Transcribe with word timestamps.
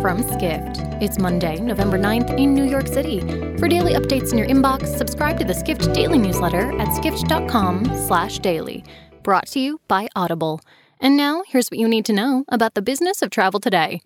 from 0.00 0.22
Skift. 0.22 0.78
It's 1.02 1.18
Monday, 1.18 1.58
November 1.58 1.98
9th 1.98 2.38
in 2.38 2.54
New 2.54 2.64
York 2.64 2.86
City. 2.86 3.20
For 3.58 3.66
daily 3.66 3.94
updates 3.94 4.30
in 4.30 4.38
your 4.38 4.46
inbox, 4.46 4.86
subscribe 4.96 5.38
to 5.38 5.44
the 5.44 5.54
Skift 5.54 5.92
Daily 5.92 6.18
newsletter 6.18 6.72
at 6.78 6.94
skift.com/daily. 6.94 8.84
Brought 9.24 9.46
to 9.48 9.58
you 9.58 9.80
by 9.88 10.08
Audible. 10.14 10.60
And 11.00 11.16
now, 11.16 11.42
here's 11.48 11.68
what 11.68 11.80
you 11.80 11.88
need 11.88 12.04
to 12.04 12.12
know 12.12 12.44
about 12.48 12.74
the 12.74 12.82
business 12.82 13.22
of 13.22 13.30
travel 13.30 13.58
today. 13.60 14.00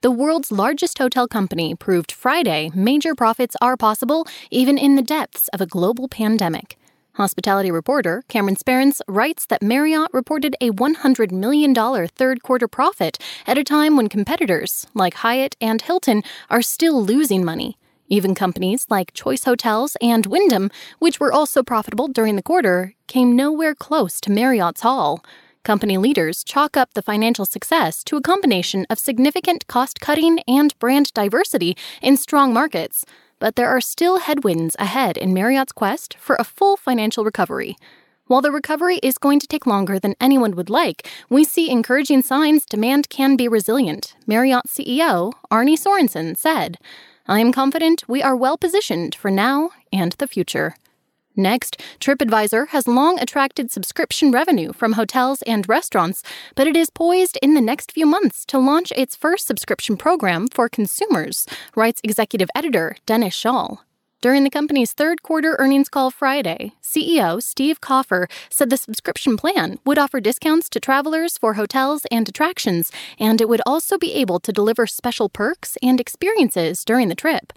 The 0.00 0.10
world's 0.10 0.52
largest 0.52 0.98
hotel 0.98 1.26
company 1.26 1.74
proved 1.74 2.12
Friday 2.12 2.70
major 2.74 3.14
profits 3.14 3.56
are 3.60 3.76
possible 3.76 4.26
even 4.50 4.78
in 4.78 4.96
the 4.96 5.02
depths 5.02 5.48
of 5.48 5.60
a 5.60 5.66
global 5.66 6.08
pandemic. 6.08 6.76
Hospitality 7.16 7.70
reporter 7.70 8.22
Cameron 8.28 8.56
Sperance 8.56 9.02
writes 9.06 9.44
that 9.46 9.62
Marriott 9.62 10.08
reported 10.14 10.56
a 10.62 10.70
$100 10.70 11.30
million 11.30 11.74
third 12.08 12.42
quarter 12.42 12.66
profit 12.66 13.18
at 13.46 13.58
a 13.58 13.64
time 13.64 13.96
when 13.96 14.08
competitors 14.08 14.86
like 14.94 15.14
Hyatt 15.14 15.54
and 15.60 15.82
Hilton 15.82 16.22
are 16.48 16.62
still 16.62 17.04
losing 17.04 17.44
money. 17.44 17.76
Even 18.08 18.34
companies 18.34 18.86
like 18.88 19.12
Choice 19.12 19.44
Hotels 19.44 19.94
and 20.00 20.24
Wyndham, 20.24 20.70
which 21.00 21.20
were 21.20 21.32
also 21.32 21.62
profitable 21.62 22.08
during 22.08 22.36
the 22.36 22.42
quarter, 22.42 22.94
came 23.08 23.36
nowhere 23.36 23.74
close 23.74 24.18
to 24.22 24.32
Marriott's 24.32 24.80
haul. 24.80 25.22
Company 25.64 25.98
leaders 25.98 26.42
chalk 26.42 26.78
up 26.78 26.94
the 26.94 27.02
financial 27.02 27.44
success 27.44 28.02
to 28.04 28.16
a 28.16 28.22
combination 28.22 28.86
of 28.88 28.98
significant 28.98 29.66
cost 29.66 30.00
cutting 30.00 30.40
and 30.48 30.76
brand 30.78 31.12
diversity 31.12 31.76
in 32.00 32.16
strong 32.16 32.54
markets 32.54 33.04
but 33.42 33.56
there 33.56 33.68
are 33.68 33.80
still 33.80 34.20
headwinds 34.20 34.76
ahead 34.78 35.16
in 35.16 35.34
Marriott's 35.34 35.72
quest 35.72 36.14
for 36.16 36.36
a 36.38 36.44
full 36.44 36.76
financial 36.76 37.24
recovery. 37.24 37.74
While 38.28 38.40
the 38.40 38.52
recovery 38.52 39.00
is 39.02 39.18
going 39.18 39.40
to 39.40 39.48
take 39.48 39.66
longer 39.66 39.98
than 39.98 40.14
anyone 40.20 40.54
would 40.54 40.70
like, 40.70 41.10
we 41.28 41.42
see 41.42 41.68
encouraging 41.68 42.22
signs 42.22 42.64
demand 42.64 43.08
can 43.08 43.34
be 43.34 43.48
resilient, 43.48 44.14
Marriott 44.28 44.66
CEO 44.68 45.32
Arne 45.50 45.76
Sorenson 45.76 46.36
said. 46.36 46.78
I 47.26 47.40
am 47.40 47.50
confident 47.50 48.04
we 48.06 48.22
are 48.22 48.36
well 48.36 48.56
positioned 48.56 49.16
for 49.16 49.28
now 49.28 49.70
and 49.92 50.12
the 50.12 50.28
future. 50.28 50.76
Next, 51.36 51.80
TripAdvisor 51.98 52.68
has 52.68 52.86
long 52.86 53.18
attracted 53.18 53.70
subscription 53.70 54.30
revenue 54.32 54.72
from 54.72 54.92
hotels 54.92 55.42
and 55.42 55.68
restaurants, 55.68 56.22
but 56.54 56.66
it 56.66 56.76
is 56.76 56.90
poised 56.90 57.38
in 57.40 57.54
the 57.54 57.60
next 57.60 57.92
few 57.92 58.04
months 58.04 58.44
to 58.46 58.58
launch 58.58 58.92
its 58.96 59.16
first 59.16 59.46
subscription 59.46 59.96
program 59.96 60.48
for 60.48 60.68
consumers, 60.68 61.46
writes 61.74 62.00
executive 62.04 62.50
editor 62.54 62.96
Dennis 63.06 63.34
Schaal. 63.34 63.78
During 64.20 64.44
the 64.44 64.50
company's 64.50 64.92
third 64.92 65.24
quarter 65.24 65.56
earnings 65.58 65.88
call 65.88 66.12
Friday, 66.12 66.74
CEO 66.80 67.42
Steve 67.42 67.80
Kaufer 67.80 68.30
said 68.50 68.70
the 68.70 68.76
subscription 68.76 69.36
plan 69.36 69.80
would 69.84 69.98
offer 69.98 70.20
discounts 70.20 70.68
to 70.68 70.78
travelers 70.78 71.36
for 71.36 71.54
hotels 71.54 72.06
and 72.08 72.28
attractions, 72.28 72.92
and 73.18 73.40
it 73.40 73.48
would 73.48 73.62
also 73.66 73.98
be 73.98 74.14
able 74.14 74.38
to 74.38 74.52
deliver 74.52 74.86
special 74.86 75.28
perks 75.28 75.76
and 75.82 76.00
experiences 76.00 76.84
during 76.84 77.08
the 77.08 77.16
trip. 77.16 77.52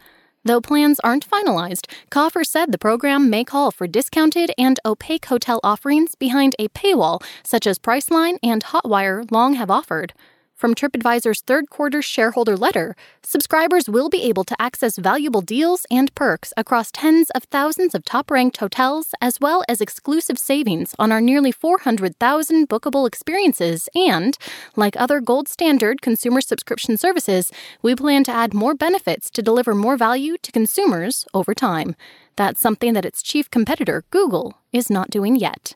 Though 0.46 0.62
plans 0.62 1.00
aren't 1.00 1.28
finalized, 1.28 1.92
Kaufer 2.12 2.46
said 2.46 2.72
the 2.72 2.78
program 2.78 3.32
may 3.32 3.44
call 3.44 3.72
for 3.72 3.88
discounted 3.88 4.52
and 4.60 4.80
opaque 4.86 5.26
hotel 5.26 5.60
offerings 5.64 6.14
behind 6.14 6.56
a 6.60 6.68
paywall, 6.68 7.24
such 7.44 7.66
as 7.66 7.80
Priceline 7.80 8.38
and 8.44 8.64
Hotwire 8.64 9.30
long 9.32 9.56
have 9.56 9.72
offered. 9.72 10.14
From 10.56 10.74
TripAdvisor's 10.74 11.42
third 11.42 11.70
quarter 11.70 12.02
shareholder 12.02 12.56
letter, 12.56 12.96
subscribers 13.22 13.90
will 13.90 14.08
be 14.08 14.24
able 14.24 14.46
to 14.46 14.56
access 14.60 14.98
valuable 14.98 15.42
deals 15.42 15.86
and 15.92 16.16
perks 16.16 16.54
across 16.56 16.92
tens 16.94 17.30
of 17.32 17.44
thousands 17.44 17.94
of 17.94 18.06
top 18.06 18.32
ranked 18.32 18.56
hotels, 18.56 19.14
as 19.20 19.38
well 19.42 19.66
as 19.68 19.82
exclusive 19.82 20.40
savings 20.40 20.96
on 20.98 21.12
our 21.12 21.20
nearly 21.20 21.52
400,000 21.52 22.70
bookable 22.70 23.06
experiences. 23.06 23.90
And, 23.94 24.38
like 24.78 24.96
other 24.96 25.20
gold 25.20 25.50
standard 25.50 26.02
consumer 26.02 26.40
subscription 26.40 26.96
services, 26.96 27.52
we 27.82 27.94
plan 27.94 28.24
to 28.24 28.32
add 28.32 28.54
more 28.54 28.76
benefits 28.76 29.30
to 29.32 29.42
deliver 29.42 29.76
more 29.76 29.98
value 29.98 30.38
to 30.42 30.54
consumers 30.54 31.26
over 31.34 31.54
time. 31.54 31.98
That's 32.38 32.62
something 32.62 32.94
that 32.94 33.06
its 33.06 33.22
chief 33.22 33.52
competitor, 33.52 34.06
Google, 34.10 34.54
is 34.72 34.90
not 34.90 35.10
doing 35.10 35.36
yet. 35.36 35.76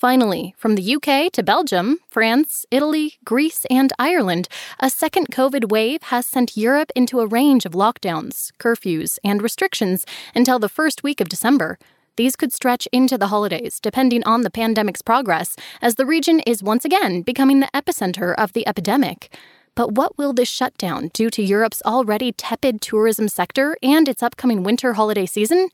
Finally, 0.00 0.54
from 0.56 0.76
the 0.76 0.94
UK 0.96 1.30
to 1.30 1.42
Belgium, 1.42 1.98
France, 2.08 2.64
Italy, 2.70 3.18
Greece, 3.22 3.66
and 3.68 3.92
Ireland, 3.98 4.48
a 4.78 4.88
second 4.88 5.26
COVID 5.26 5.68
wave 5.68 6.04
has 6.04 6.24
sent 6.24 6.56
Europe 6.56 6.90
into 6.96 7.20
a 7.20 7.26
range 7.26 7.66
of 7.66 7.72
lockdowns, 7.72 8.50
curfews, 8.58 9.18
and 9.22 9.42
restrictions 9.42 10.06
until 10.34 10.58
the 10.58 10.70
first 10.70 11.02
week 11.02 11.20
of 11.20 11.28
December. 11.28 11.78
These 12.16 12.34
could 12.34 12.50
stretch 12.50 12.88
into 12.92 13.18
the 13.18 13.26
holidays, 13.26 13.78
depending 13.78 14.24
on 14.24 14.40
the 14.40 14.48
pandemic's 14.48 15.02
progress, 15.02 15.54
as 15.82 15.96
the 15.96 16.06
region 16.06 16.40
is 16.46 16.62
once 16.62 16.86
again 16.86 17.20
becoming 17.20 17.60
the 17.60 17.68
epicenter 17.74 18.34
of 18.38 18.54
the 18.54 18.66
epidemic. 18.66 19.36
But 19.74 19.92
what 19.92 20.16
will 20.16 20.32
this 20.32 20.48
shutdown 20.48 21.10
do 21.12 21.28
to 21.28 21.42
Europe's 21.42 21.82
already 21.84 22.32
tepid 22.32 22.80
tourism 22.80 23.28
sector 23.28 23.76
and 23.82 24.08
its 24.08 24.22
upcoming 24.22 24.62
winter 24.62 24.94
holiday 24.94 25.26
season? 25.26 25.68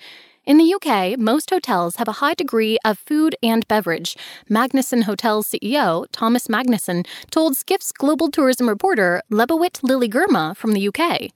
In 0.47 0.59
the 0.59 0.75
UK, 0.75 1.19
most 1.19 1.51
hotels 1.51 1.97
have 1.97 2.07
a 2.07 2.23
high 2.23 2.35
degree 2.35 2.79
of 2.85 3.01
food 3.01 3.35
and 3.43 3.67
beverage. 3.67 4.17
Magnuson 4.49 5.03
Hotels 5.03 5.49
CEO 5.49 6.07
Thomas 6.13 6.47
Magnuson 6.47 7.05
told 7.33 7.57
Skift's 7.57 7.91
global 7.91 8.31
tourism 8.31 8.69
reporter 8.69 9.23
Lebawit 9.29 9.83
Lily 9.83 10.09
Girma 10.09 10.57
from 10.57 10.71
the 10.71 10.87
UK. 10.87 11.33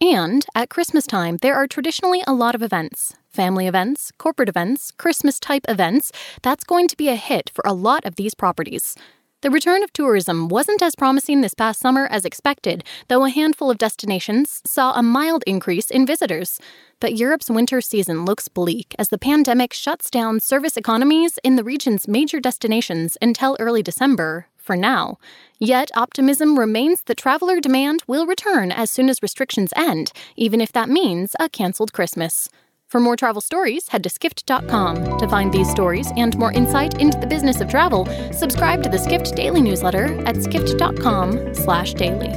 And 0.00 0.46
at 0.54 0.70
Christmas 0.70 1.06
time, 1.06 1.36
there 1.42 1.54
are 1.54 1.66
traditionally 1.66 2.22
a 2.26 2.32
lot 2.32 2.54
of 2.54 2.62
events 2.62 3.12
family 3.28 3.66
events, 3.66 4.12
corporate 4.16 4.48
events, 4.48 4.92
Christmas 4.92 5.38
type 5.38 5.66
events. 5.68 6.10
That's 6.40 6.64
going 6.64 6.88
to 6.88 6.96
be 6.96 7.10
a 7.10 7.16
hit 7.16 7.50
for 7.52 7.62
a 7.66 7.74
lot 7.74 8.06
of 8.06 8.14
these 8.14 8.34
properties. 8.34 8.96
The 9.44 9.50
return 9.50 9.82
of 9.82 9.92
tourism 9.92 10.48
wasn't 10.48 10.80
as 10.80 10.94
promising 10.94 11.42
this 11.42 11.52
past 11.52 11.78
summer 11.78 12.06
as 12.10 12.24
expected, 12.24 12.82
though 13.08 13.26
a 13.26 13.30
handful 13.30 13.70
of 13.70 13.76
destinations 13.76 14.62
saw 14.64 14.94
a 14.94 15.02
mild 15.02 15.44
increase 15.46 15.90
in 15.90 16.06
visitors. 16.06 16.58
But 16.98 17.18
Europe's 17.18 17.50
winter 17.50 17.82
season 17.82 18.24
looks 18.24 18.48
bleak 18.48 18.94
as 18.98 19.10
the 19.10 19.18
pandemic 19.18 19.74
shuts 19.74 20.08
down 20.08 20.40
service 20.40 20.78
economies 20.78 21.38
in 21.44 21.56
the 21.56 21.62
region's 21.62 22.08
major 22.08 22.40
destinations 22.40 23.18
until 23.20 23.58
early 23.60 23.82
December, 23.82 24.46
for 24.56 24.76
now. 24.76 25.18
Yet, 25.58 25.90
optimism 25.94 26.58
remains 26.58 27.02
that 27.02 27.18
traveler 27.18 27.60
demand 27.60 28.02
will 28.06 28.24
return 28.24 28.72
as 28.72 28.90
soon 28.90 29.10
as 29.10 29.22
restrictions 29.22 29.74
end, 29.76 30.10
even 30.36 30.62
if 30.62 30.72
that 30.72 30.88
means 30.88 31.36
a 31.38 31.50
cancelled 31.50 31.92
Christmas. 31.92 32.48
For 32.94 33.00
more 33.00 33.16
travel 33.16 33.40
stories, 33.40 33.88
head 33.88 34.04
to 34.04 34.08
skift.com. 34.08 35.18
To 35.18 35.26
find 35.28 35.52
these 35.52 35.68
stories 35.68 36.12
and 36.16 36.38
more 36.38 36.52
insight 36.52 37.00
into 37.00 37.18
the 37.18 37.26
business 37.26 37.60
of 37.60 37.68
travel, 37.68 38.06
subscribe 38.30 38.84
to 38.84 38.88
the 38.88 38.98
Skift 38.98 39.34
Daily 39.34 39.60
newsletter 39.62 40.16
at 40.28 40.40
skift.com/daily. 40.40 42.30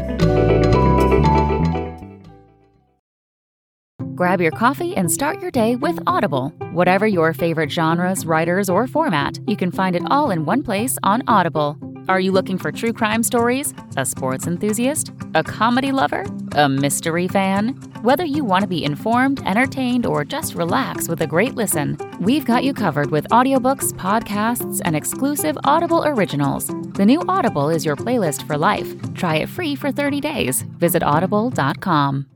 Grab 4.15 4.41
your 4.41 4.49
coffee 4.49 4.97
and 4.97 5.11
start 5.11 5.39
your 5.43 5.51
day 5.51 5.75
with 5.75 5.99
Audible. 6.07 6.49
Whatever 6.71 7.05
your 7.05 7.35
favorite 7.35 7.69
genres, 7.69 8.25
writers, 8.25 8.67
or 8.67 8.87
format, 8.87 9.37
you 9.45 9.55
can 9.55 9.69
find 9.69 9.95
it 9.95 10.01
all 10.07 10.31
in 10.31 10.43
one 10.43 10.63
place 10.63 10.97
on 11.03 11.21
Audible. 11.27 11.77
Are 12.07 12.21
you 12.21 12.31
looking 12.31 12.57
for 12.57 12.71
true 12.71 12.93
crime 12.93 13.21
stories? 13.21 13.73
A 13.97 14.05
sports 14.05 14.47
enthusiast? 14.47 15.11
A 15.35 15.43
comedy 15.43 15.91
lover? 15.91 16.25
A 16.53 16.69
mystery 16.69 17.27
fan? 17.27 17.73
Whether 18.01 18.23
you 18.23 18.45
want 18.45 18.61
to 18.61 18.67
be 18.67 18.83
informed, 18.83 19.45
entertained, 19.45 20.05
or 20.05 20.23
just 20.23 20.55
relax 20.55 21.09
with 21.09 21.21
a 21.21 21.27
great 21.27 21.55
listen, 21.55 21.97
we've 22.21 22.45
got 22.45 22.63
you 22.63 22.73
covered 22.73 23.11
with 23.11 23.27
audiobooks, 23.29 23.91
podcasts, 23.93 24.81
and 24.85 24.95
exclusive 24.95 25.57
Audible 25.65 26.05
originals. 26.05 26.67
The 26.93 27.05
new 27.05 27.21
Audible 27.27 27.69
is 27.69 27.85
your 27.85 27.97
playlist 27.97 28.47
for 28.47 28.57
life. 28.57 28.89
Try 29.13 29.37
it 29.37 29.49
free 29.49 29.75
for 29.75 29.91
30 29.91 30.21
days. 30.21 30.61
Visit 30.79 31.03
audible.com. 31.03 32.27